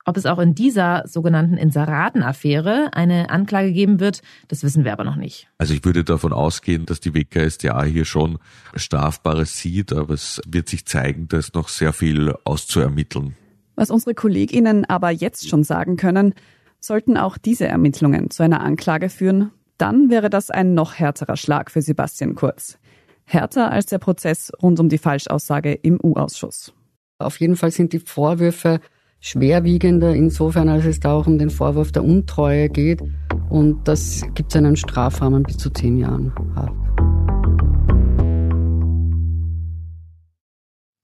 [0.05, 5.05] Ob es auch in dieser sogenannten Inseraten-Affäre eine Anklage geben wird, das wissen wir aber
[5.05, 5.49] noch nicht.
[5.59, 8.39] Also ich würde davon ausgehen, dass die WKSDA hier schon
[8.75, 13.35] Strafbares sieht, aber es wird sich zeigen, da ist noch sehr viel auszuermitteln.
[13.77, 16.35] Was unsere KollegInnen aber jetzt schon sagen können,
[16.81, 21.71] sollten auch diese Ermittlungen zu einer Anklage führen, dann wäre das ein noch härterer Schlag
[21.71, 22.79] für Sebastian Kurz.
[23.25, 26.73] Härter als der Prozess rund um die Falschaussage im U-Ausschuss.
[27.19, 28.81] Auf jeden Fall sind die Vorwürfe
[29.21, 33.03] schwerwiegender insofern, als es da auch um den Vorwurf der Untreue geht.
[33.51, 36.33] Und das gibt einen Strafrahmen bis zu zehn Jahren.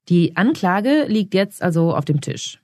[0.09, 2.61] Die Anklage liegt jetzt also auf dem Tisch.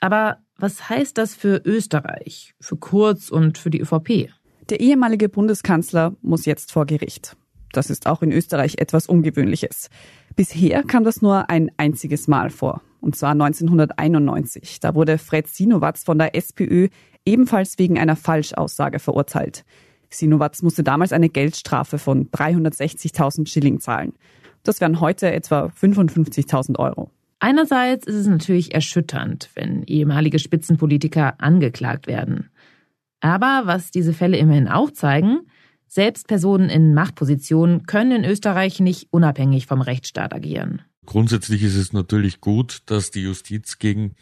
[0.00, 4.28] Aber was heißt das für Österreich, für Kurz und für die ÖVP?
[4.68, 7.36] Der ehemalige Bundeskanzler muss jetzt vor Gericht.
[7.72, 9.88] Das ist auch in Österreich etwas Ungewöhnliches.
[10.36, 14.80] Bisher kam das nur ein einziges Mal vor und zwar 1991.
[14.80, 16.88] Da wurde Fred Sinowatz von der SPÖ
[17.24, 19.64] ebenfalls wegen einer Falschaussage verurteilt.
[20.10, 24.14] Sinowatz musste damals eine Geldstrafe von 360.000 Schilling zahlen.
[24.62, 27.10] Das wären heute etwa 55.000 Euro.
[27.40, 32.50] Einerseits ist es natürlich erschütternd, wenn ehemalige Spitzenpolitiker angeklagt werden.
[33.20, 35.40] Aber was diese Fälle immerhin auch zeigen,
[35.86, 40.82] selbst Personen in Machtpositionen können in Österreich nicht unabhängig vom Rechtsstaat agieren.
[41.06, 44.14] Grundsätzlich ist es natürlich gut, dass die Justiz gegen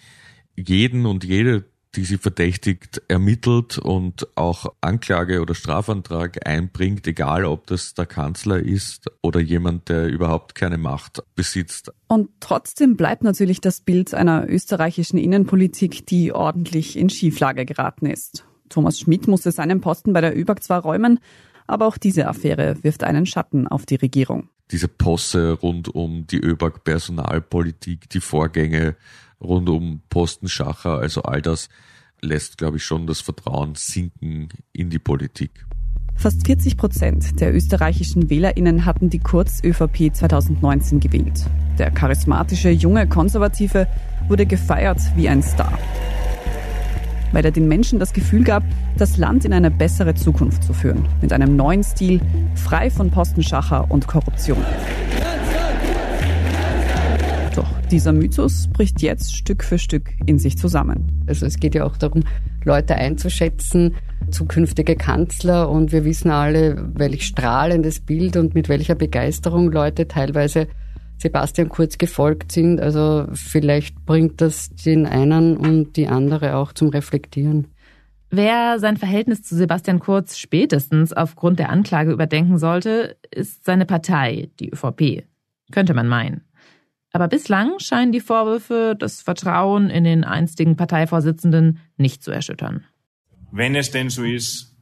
[0.54, 7.66] jeden und jede, die sie verdächtigt, ermittelt und auch Anklage oder Strafantrag einbringt, egal ob
[7.66, 11.92] das der Kanzler ist oder jemand, der überhaupt keine Macht besitzt.
[12.08, 18.44] Und trotzdem bleibt natürlich das Bild einer österreichischen Innenpolitik, die ordentlich in Schieflage geraten ist.
[18.68, 21.20] Thomas Schmidt musste seinen Posten bei der ÖBAG zwar räumen,
[21.66, 26.40] aber auch diese Affäre wirft einen Schatten auf die Regierung diese Posse rund um die
[26.40, 28.96] ÖBAG Personalpolitik, die Vorgänge
[29.40, 31.68] rund um Postenschacher, also all das
[32.20, 35.66] lässt, glaube ich, schon das Vertrauen sinken in die Politik.
[36.14, 41.44] Fast 40 Prozent der österreichischen WählerInnen hatten die Kurz-ÖVP 2019 gewählt.
[41.78, 43.86] Der charismatische junge Konservative
[44.28, 45.78] wurde gefeiert wie ein Star
[47.32, 48.62] weil er den Menschen das Gefühl gab,
[48.96, 51.06] das Land in eine bessere Zukunft zu führen.
[51.20, 52.20] Mit einem neuen Stil,
[52.54, 54.64] frei von Postenschacher und Korruption.
[57.90, 61.22] Dieser Mythos bricht jetzt Stück für Stück in sich zusammen.
[61.28, 62.24] Also es geht ja auch darum,
[62.64, 63.94] Leute einzuschätzen,
[64.28, 70.66] zukünftige Kanzler und wir wissen alle, welch strahlendes Bild und mit welcher Begeisterung Leute teilweise
[71.18, 72.80] Sebastian Kurz gefolgt sind.
[72.80, 77.68] Also vielleicht bringt das den einen und die andere auch zum Reflektieren.
[78.30, 84.50] Wer sein Verhältnis zu Sebastian Kurz spätestens aufgrund der Anklage überdenken sollte, ist seine Partei,
[84.58, 85.24] die ÖVP.
[85.70, 86.42] Könnte man meinen.
[87.16, 92.84] Aber bislang scheinen die Vorwürfe das Vertrauen in den einstigen Parteivorsitzenden nicht zu erschüttern.
[93.50, 94.76] Wenn es denn so ist,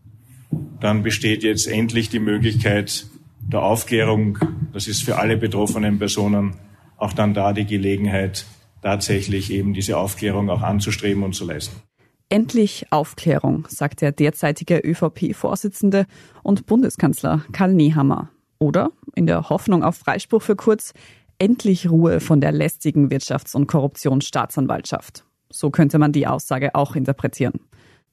[0.81, 3.07] dann besteht jetzt endlich die Möglichkeit
[3.41, 4.41] der Aufklärung.
[4.73, 6.57] Das ist für alle betroffenen Personen
[6.97, 8.47] auch dann da die Gelegenheit,
[8.83, 11.83] tatsächlich eben diese Aufklärung auch anzustreben und zu leisten.
[12.31, 16.07] Endlich Aufklärung, sagt der derzeitige ÖVP-Vorsitzende
[16.43, 18.31] und Bundeskanzler Karl Nehammer.
[18.59, 20.95] Oder, in der Hoffnung auf Freispruch für Kurz,
[21.39, 25.25] endlich Ruhe von der lästigen Wirtschafts- und Korruptionsstaatsanwaltschaft.
[25.51, 27.61] So könnte man die Aussage auch interpretieren.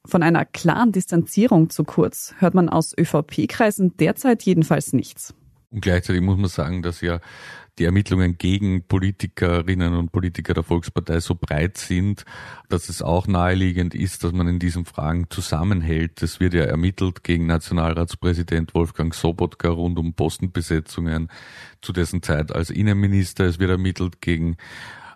[0.04, 5.34] Von einer klaren Distanzierung zu Kurz hört man aus ÖVP-Kreisen derzeit jedenfalls nichts.
[5.72, 7.20] Und gleichzeitig muss man sagen, dass ja
[7.78, 12.26] die Ermittlungen gegen Politikerinnen und Politiker der Volkspartei so breit sind,
[12.68, 16.22] dass es auch naheliegend ist, dass man in diesen Fragen zusammenhält.
[16.22, 21.28] Es wird ja ermittelt gegen Nationalratspräsident Wolfgang Sobotka rund um Postenbesetzungen
[21.80, 23.46] zu dessen Zeit als Innenminister.
[23.46, 24.58] Es wird ermittelt gegen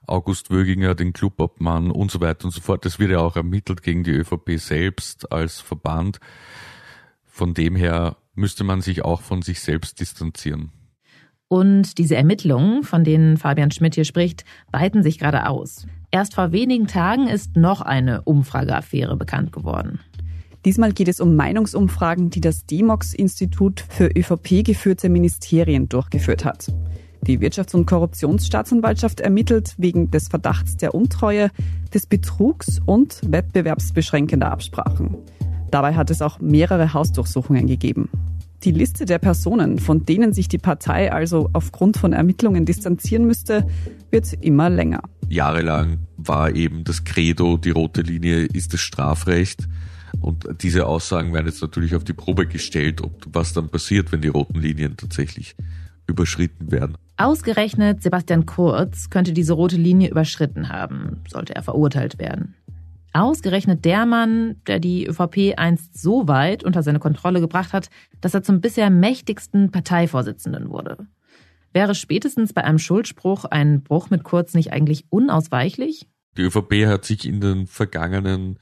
[0.06, 2.86] August Wöginger, den Clubobmann und so weiter und so fort.
[2.86, 6.20] Es wird ja auch ermittelt gegen die ÖVP selbst als Verband.
[7.26, 10.70] Von dem her müsste man sich auch von sich selbst distanzieren.
[11.48, 15.86] Und diese Ermittlungen, von denen Fabian Schmidt hier spricht, weiten sich gerade aus.
[16.10, 20.00] Erst vor wenigen Tagen ist noch eine Umfrageaffäre bekannt geworden.
[20.64, 26.72] Diesmal geht es um Meinungsumfragen, die das Demox-Institut für ÖVP geführte Ministerien durchgeführt hat.
[27.22, 31.50] Die Wirtschafts- und Korruptionsstaatsanwaltschaft ermittelt wegen des Verdachts der Untreue,
[31.94, 35.16] des Betrugs und wettbewerbsbeschränkender Absprachen.
[35.70, 38.08] Dabei hat es auch mehrere Hausdurchsuchungen gegeben.
[38.64, 43.66] Die Liste der Personen, von denen sich die Partei also aufgrund von Ermittlungen distanzieren müsste,
[44.10, 45.02] wird immer länger.
[45.28, 49.68] Jahrelang war eben das Credo, die rote Linie ist das Strafrecht.
[50.20, 54.22] Und diese Aussagen werden jetzt natürlich auf die Probe gestellt, ob was dann passiert, wenn
[54.22, 55.54] die roten Linien tatsächlich
[56.08, 56.96] überschritten werden.
[57.18, 62.55] Ausgerechnet Sebastian Kurz könnte diese rote Linie überschritten haben, sollte er verurteilt werden.
[63.16, 67.88] Ausgerechnet der Mann, der die ÖVP einst so weit unter seine Kontrolle gebracht hat,
[68.20, 71.06] dass er zum bisher mächtigsten Parteivorsitzenden wurde.
[71.72, 76.06] Wäre spätestens bei einem Schuldspruch ein Bruch mit Kurz nicht eigentlich unausweichlich?
[76.36, 78.58] Die ÖVP hat sich in den vergangenen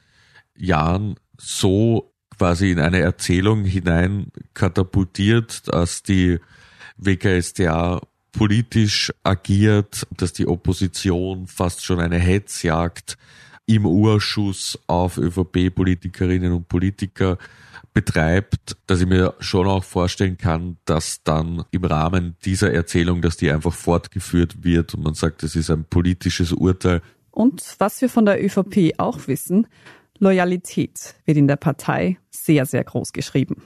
[0.57, 6.39] Jahren so quasi in eine Erzählung hinein katapultiert, dass die
[6.97, 13.17] WKSDA politisch agiert, dass die Opposition fast schon eine Hetzjagd
[13.67, 17.39] im Urschuss auf ÖVP-Politikerinnen und Politiker
[17.93, 23.37] betreibt, dass ich mir schon auch vorstellen kann, dass dann im Rahmen dieser Erzählung, dass
[23.37, 27.01] die einfach fortgeführt wird und man sagt, es ist ein politisches Urteil.
[27.31, 29.67] Und was wir von der ÖVP auch wissen,
[30.19, 33.63] Loyalität wird in der Partei sehr, sehr groß geschrieben.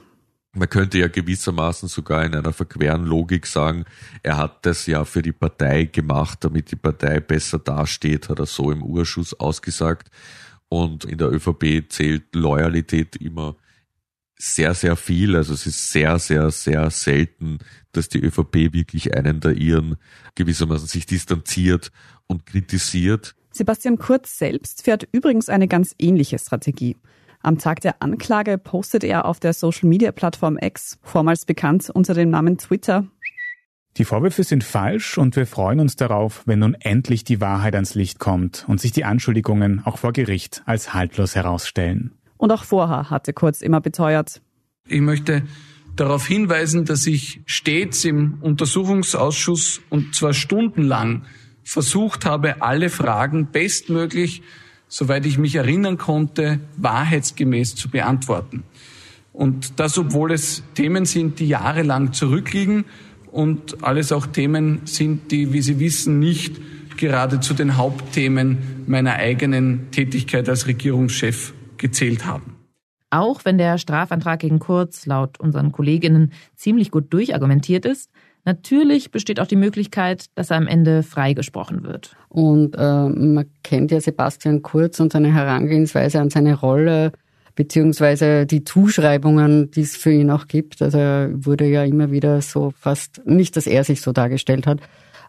[0.53, 3.85] Man könnte ja gewissermaßen sogar in einer verqueren Logik sagen,
[4.23, 8.47] er hat das ja für die Partei gemacht, damit die Partei besser dasteht, hat er
[8.47, 10.09] so im Urschuss ausgesagt.
[10.67, 13.55] Und in der ÖVP zählt Loyalität immer
[14.39, 15.35] sehr, sehr viel.
[15.35, 17.59] Also es ist sehr, sehr, sehr selten,
[17.91, 19.97] dass die ÖVP wirklich einen der ihren
[20.35, 21.91] gewissermaßen sich distanziert
[22.27, 23.35] und kritisiert.
[23.51, 26.95] Sebastian Kurz selbst fährt übrigens eine ganz ähnliche Strategie.
[27.41, 32.57] Am Tag der Anklage postet er auf der Social-Media-Plattform X, vormals bekannt unter dem Namen
[32.57, 33.07] Twitter,
[33.97, 37.95] die Vorwürfe sind falsch und wir freuen uns darauf, wenn nun endlich die Wahrheit ans
[37.95, 42.11] Licht kommt und sich die Anschuldigungen auch vor Gericht als haltlos herausstellen.
[42.37, 44.41] Und auch vorher hatte Kurz immer beteuert.
[44.87, 45.43] Ich möchte
[45.97, 51.23] darauf hinweisen, dass ich stets im Untersuchungsausschuss und zwar stundenlang
[51.63, 54.43] versucht habe, alle Fragen bestmöglich
[54.89, 58.63] soweit ich mich erinnern konnte, wahrheitsgemäß zu beantworten.
[59.31, 62.83] Und das, obwohl es Themen sind, die jahrelang zurückliegen
[63.31, 66.59] und alles auch Themen sind, die, wie Sie wissen, nicht
[66.97, 72.55] gerade zu den Hauptthemen meiner eigenen Tätigkeit als Regierungschef gezählt haben.
[73.11, 78.11] Auch wenn der Strafantrag gegen Kurz laut unseren Kolleginnen ziemlich gut durchargumentiert ist,
[78.45, 82.15] Natürlich besteht auch die Möglichkeit, dass er am Ende freigesprochen wird.
[82.29, 87.11] Und äh, man kennt ja Sebastian Kurz und seine Herangehensweise an seine Rolle
[87.59, 90.81] beziehungsweise die Zuschreibungen, die es für ihn auch gibt.
[90.81, 94.79] Also er wurde ja immer wieder so fast, nicht, dass er sich so dargestellt hat,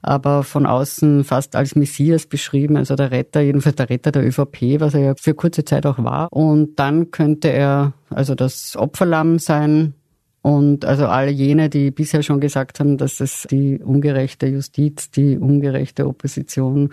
[0.00, 4.78] aber von außen fast als Messias beschrieben, also der Retter, jedenfalls der Retter der ÖVP,
[4.78, 6.28] was er ja für kurze Zeit auch war.
[6.32, 9.94] Und dann könnte er also das Opferlamm sein
[10.42, 15.36] Und also alle jene, die bisher schon gesagt haben, dass es die ungerechte Justiz, die
[15.36, 16.90] ungerechte Opposition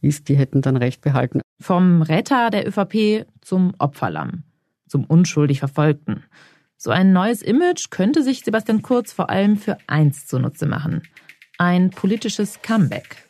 [0.00, 1.40] ist, die hätten dann Recht behalten.
[1.60, 4.42] Vom Retter der ÖVP zum Opferlamm,
[4.88, 6.24] zum unschuldig Verfolgten.
[6.76, 11.02] So ein neues Image könnte sich Sebastian Kurz vor allem für eins zunutze machen.
[11.58, 13.26] Ein politisches Comeback.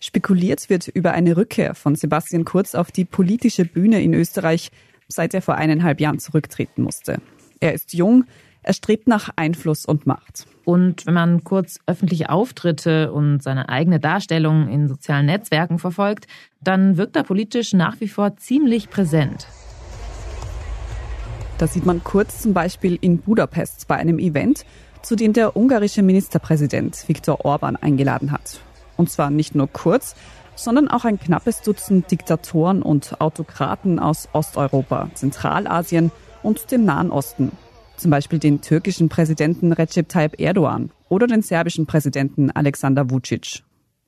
[0.00, 4.70] Spekuliert wird über eine Rückkehr von Sebastian Kurz auf die politische Bühne in Österreich,
[5.12, 7.20] seit er vor eineinhalb Jahren zurücktreten musste.
[7.60, 8.24] Er ist jung,
[8.62, 10.46] er strebt nach Einfluss und Macht.
[10.64, 16.26] Und wenn man kurz öffentliche Auftritte und seine eigene Darstellung in sozialen Netzwerken verfolgt,
[16.60, 19.46] dann wirkt er politisch nach wie vor ziemlich präsent.
[21.58, 24.64] Da sieht man kurz zum Beispiel in Budapest bei einem Event,
[25.02, 28.60] zu dem der ungarische Ministerpräsident Viktor Orban eingeladen hat.
[28.96, 30.14] Und zwar nicht nur kurz,
[30.62, 36.10] sondern auch ein knappes Dutzend Diktatoren und Autokraten aus Osteuropa, Zentralasien
[36.42, 37.52] und dem Nahen Osten.
[37.96, 43.62] Zum Beispiel den türkischen Präsidenten Recep Tayyip Erdogan oder den serbischen Präsidenten Alexander Vucic.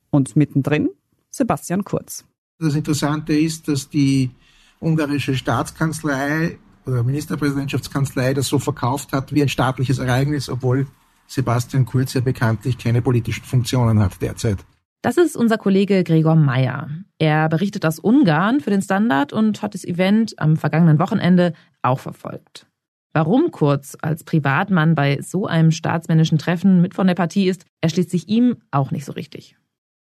[0.09, 0.89] Und mittendrin
[1.29, 2.23] Sebastian Kurz.
[2.59, 4.31] Das Interessante ist, dass die
[4.79, 10.87] ungarische Staatskanzlei oder Ministerpräsidentschaftskanzlei das so verkauft hat wie ein staatliches Ereignis, obwohl
[11.27, 14.59] Sebastian Kurz ja bekanntlich keine politischen Funktionen hat derzeit.
[15.05, 16.89] Das ist unser Kollege Gregor Meyer.
[17.19, 21.99] Er berichtet aus Ungarn für den Standard und hat das Event am vergangenen Wochenende auch
[21.99, 22.65] verfolgt.
[23.13, 28.09] Warum Kurz als Privatmann bei so einem staatsmännischen Treffen mit von der Partie ist, erschließt
[28.09, 29.55] sich ihm auch nicht so richtig.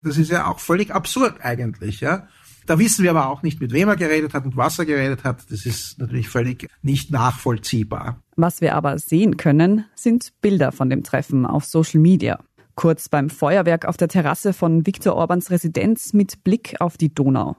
[0.02, 2.26] Das ist ja auch völlig absurd eigentlich, ja.
[2.66, 5.22] Da wissen wir aber auch nicht, mit wem er geredet hat und was er geredet
[5.22, 5.48] hat.
[5.52, 8.20] Das ist natürlich völlig nicht nachvollziehbar.
[8.34, 12.40] Was wir aber sehen können, sind Bilder von dem Treffen auf Social Media
[12.78, 17.56] kurz beim Feuerwerk auf der Terrasse von Viktor Orbans Residenz mit Blick auf die Donau.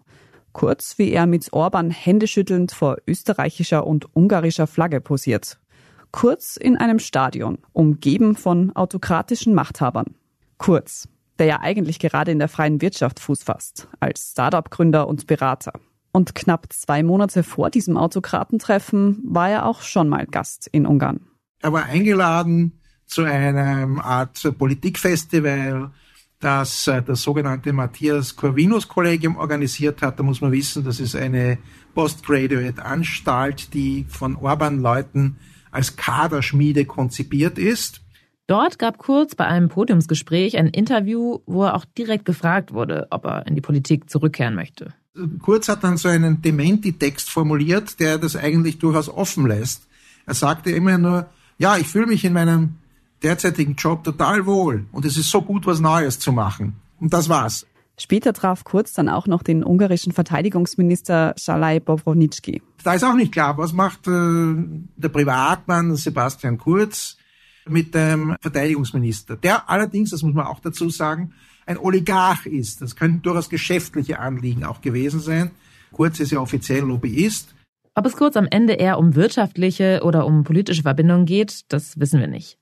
[0.54, 5.60] Kurz wie er mit Orban händeschüttelnd vor österreichischer und ungarischer Flagge posiert.
[6.12, 10.16] Kurz in einem Stadion, umgeben von autokratischen Machthabern.
[10.58, 15.74] Kurz, der ja eigentlich gerade in der freien Wirtschaft Fuß fasst, als Startup-Gründer und Berater.
[16.14, 21.28] Und knapp zwei Monate vor diesem Autokratentreffen war er auch schon mal Gast in Ungarn.
[21.62, 22.80] Er war eingeladen
[23.10, 25.92] zu einem Art Politikfestival,
[26.40, 30.20] das äh, das sogenannte Matthias Corvinus Kollegium organisiert hat.
[30.20, 31.58] Da muss man wissen, das ist eine
[31.96, 35.38] Postgraduate-Anstalt, die von Orban-Leuten
[35.72, 38.02] als Kaderschmiede konzipiert ist.
[38.48, 43.26] Dort gab Kurz bei einem Podiumsgespräch ein Interview, wo er auch direkt gefragt wurde, ob
[43.26, 44.94] er in die Politik zurückkehren möchte.
[45.42, 49.88] Kurz hat dann so einen Dementi-Text formuliert, der das eigentlich durchaus offen lässt.
[50.26, 52.76] Er sagte immer nur, ja, ich fühle mich in meinem
[53.24, 56.76] derzeitigen Job total wohl und es ist so gut, was Neues zu machen.
[57.00, 57.66] Und das war's.
[57.98, 62.62] Später traf Kurz dann auch noch den ungarischen Verteidigungsminister Szalai Bobrovnicki.
[62.84, 64.56] Da ist auch nicht klar, was macht äh,
[64.96, 67.18] der Privatmann Sebastian Kurz
[67.68, 71.34] mit dem Verteidigungsminister, der allerdings, das muss man auch dazu sagen,
[71.66, 72.82] ein Oligarch ist.
[72.82, 75.52] Das könnten durchaus geschäftliche Anliegen auch gewesen sein.
[75.92, 77.54] Kurz ist ja offiziell Lobbyist.
[77.96, 82.20] Ob es Kurz am Ende eher um wirtschaftliche oder um politische Verbindungen geht, das wissen
[82.20, 82.58] wir nicht.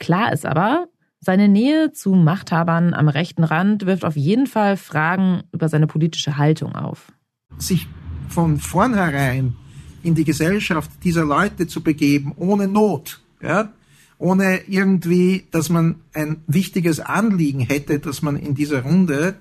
[0.00, 0.88] Klar ist aber,
[1.20, 6.38] seine Nähe zu Machthabern am rechten Rand wirft auf jeden Fall Fragen über seine politische
[6.38, 7.12] Haltung auf.
[7.58, 7.86] Sich
[8.28, 9.54] von vornherein
[10.02, 13.72] in die Gesellschaft dieser Leute zu begeben, ohne Not, ja,
[14.16, 19.36] ohne irgendwie, dass man ein wichtiges Anliegen hätte, das man in dieser Runde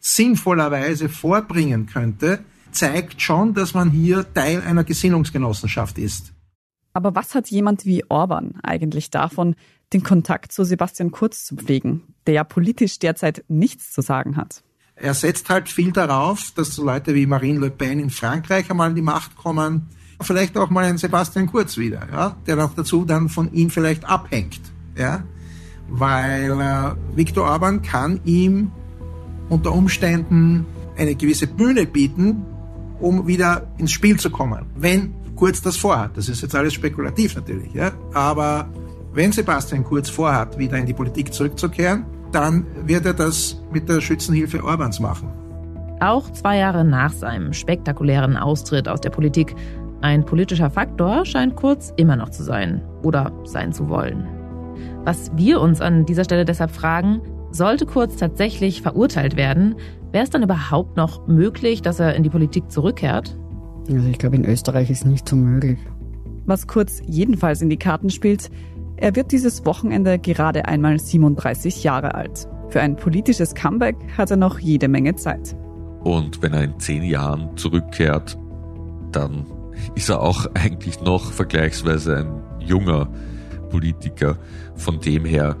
[0.00, 2.40] sinnvollerweise vorbringen könnte,
[2.72, 6.32] zeigt schon, dass man hier Teil einer Gesinnungsgenossenschaft ist.
[6.94, 9.54] Aber was hat jemand wie Orban eigentlich davon,
[9.92, 14.62] den Kontakt zu Sebastian Kurz zu pflegen, der ja politisch derzeit nichts zu sagen hat?
[14.94, 18.90] Er setzt halt viel darauf, dass so Leute wie Marine Le Pen in Frankreich einmal
[18.90, 19.88] in die Macht kommen.
[20.20, 24.04] Vielleicht auch mal ein Sebastian Kurz wieder, ja, der noch dazu dann von ihm vielleicht
[24.04, 24.60] abhängt,
[24.96, 25.24] ja,
[25.88, 28.70] weil äh, Viktor Orban kann ihm
[29.48, 30.64] unter Umständen
[30.96, 32.44] eine gewisse Bühne bieten,
[33.00, 36.16] um wieder ins Spiel zu kommen, wenn Kurz das vorhat.
[36.16, 37.90] Das ist jetzt alles spekulativ natürlich, ja.
[38.12, 38.70] Aber
[39.14, 44.00] wenn Sebastian Kurz vorhat, wieder in die Politik zurückzukehren, dann wird er das mit der
[44.00, 45.28] Schützenhilfe Orbans machen.
[46.00, 49.54] Auch zwei Jahre nach seinem spektakulären Austritt aus der Politik,
[50.00, 54.26] ein politischer Faktor scheint Kurz immer noch zu sein oder sein zu wollen.
[55.04, 57.20] Was wir uns an dieser Stelle deshalb fragen,
[57.52, 59.76] sollte Kurz tatsächlich verurteilt werden,
[60.10, 63.36] wäre es dann überhaupt noch möglich, dass er in die Politik zurückkehrt?
[63.88, 65.78] Also ich glaube, in Österreich ist nicht so möglich.
[66.46, 68.50] Was Kurz jedenfalls in die Karten spielt,
[69.02, 72.46] er wird dieses Wochenende gerade einmal 37 Jahre alt.
[72.68, 75.56] Für ein politisches Comeback hat er noch jede Menge Zeit.
[76.04, 78.38] Und wenn er in zehn Jahren zurückkehrt,
[79.10, 79.44] dann
[79.96, 83.08] ist er auch eigentlich noch vergleichsweise ein junger
[83.70, 84.38] Politiker.
[84.76, 85.56] Von dem her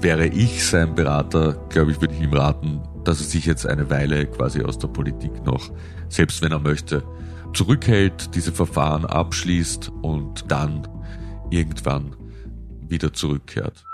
[0.00, 3.90] wäre ich sein Berater, glaube ich, würde ich ihm raten, dass er sich jetzt eine
[3.90, 5.70] Weile quasi aus der Politik noch,
[6.08, 7.02] selbst wenn er möchte,
[7.52, 10.88] zurückhält, diese Verfahren abschließt und dann
[11.50, 12.16] irgendwann
[12.90, 13.84] wieder zurückkehrt.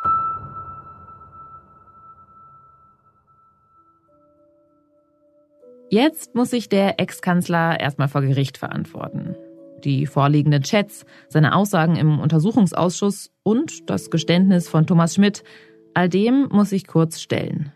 [5.91, 9.37] Jetzt muss sich der Ex-Kanzler erstmal vor Gericht verantworten.
[9.85, 15.45] Die vorliegenden Chats, seine Aussagen im Untersuchungsausschuss und das Geständnis von Thomas Schmidt,
[15.93, 17.73] all dem muss sich kurz stellen.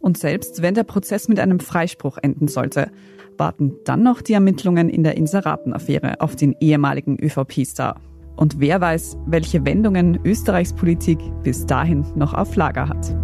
[0.00, 2.90] Und selbst wenn der Prozess mit einem Freispruch enden sollte,
[3.38, 8.00] warten dann noch die Ermittlungen in der Inseratenaffäre auf den ehemaligen ÖVP-Star.
[8.36, 13.16] Und wer weiß, welche Wendungen Österreichs Politik bis dahin noch auf Lager hat.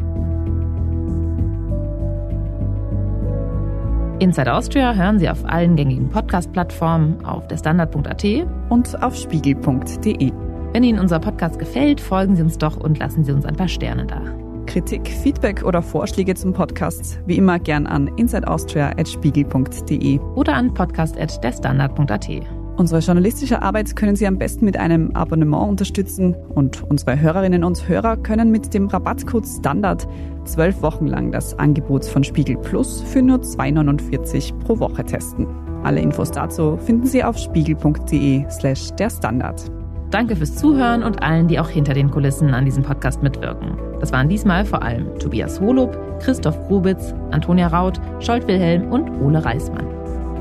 [4.23, 8.25] Inside Austria hören Sie auf allen gängigen Podcast-Plattformen, auf der Standard.at
[8.69, 10.33] und auf spiegel.de.
[10.73, 13.69] Wenn Ihnen unser Podcast gefällt, folgen Sie uns doch und lassen Sie uns ein paar
[13.69, 14.23] Sterne da.
[14.67, 22.62] Kritik, Feedback oder Vorschläge zum Podcast wie immer gern an insideaustria.spiegel.de oder an podcast.derstandard.at.
[22.77, 27.87] Unsere journalistische Arbeit können Sie am besten mit einem Abonnement unterstützen und unsere Hörerinnen und
[27.87, 30.09] Hörer können mit dem Rabattcode Standard
[30.45, 35.47] zwölf Wochen lang das Angebot von Spiegel Plus für nur 2,49 pro Woche testen.
[35.85, 39.70] Alle Infos dazu finden Sie auf spiegel.de slash der Standard.
[40.11, 43.77] Danke fürs Zuhören und allen, die auch hinter den Kulissen an diesem Podcast mitwirken.
[44.01, 49.45] Das waren diesmal vor allem Tobias Holub, Christoph Grubitz, Antonia Raut, Scholt Wilhelm und Ole
[49.45, 49.87] Reismann.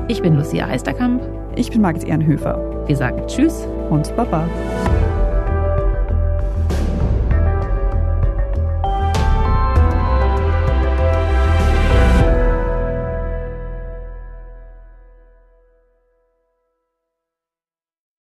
[0.08, 1.22] Ich bin Lucia Heisterkamp.
[1.54, 2.84] Ich bin Margit Ehrenhöfer.
[2.86, 4.48] Wir sagen Tschüss und Baba.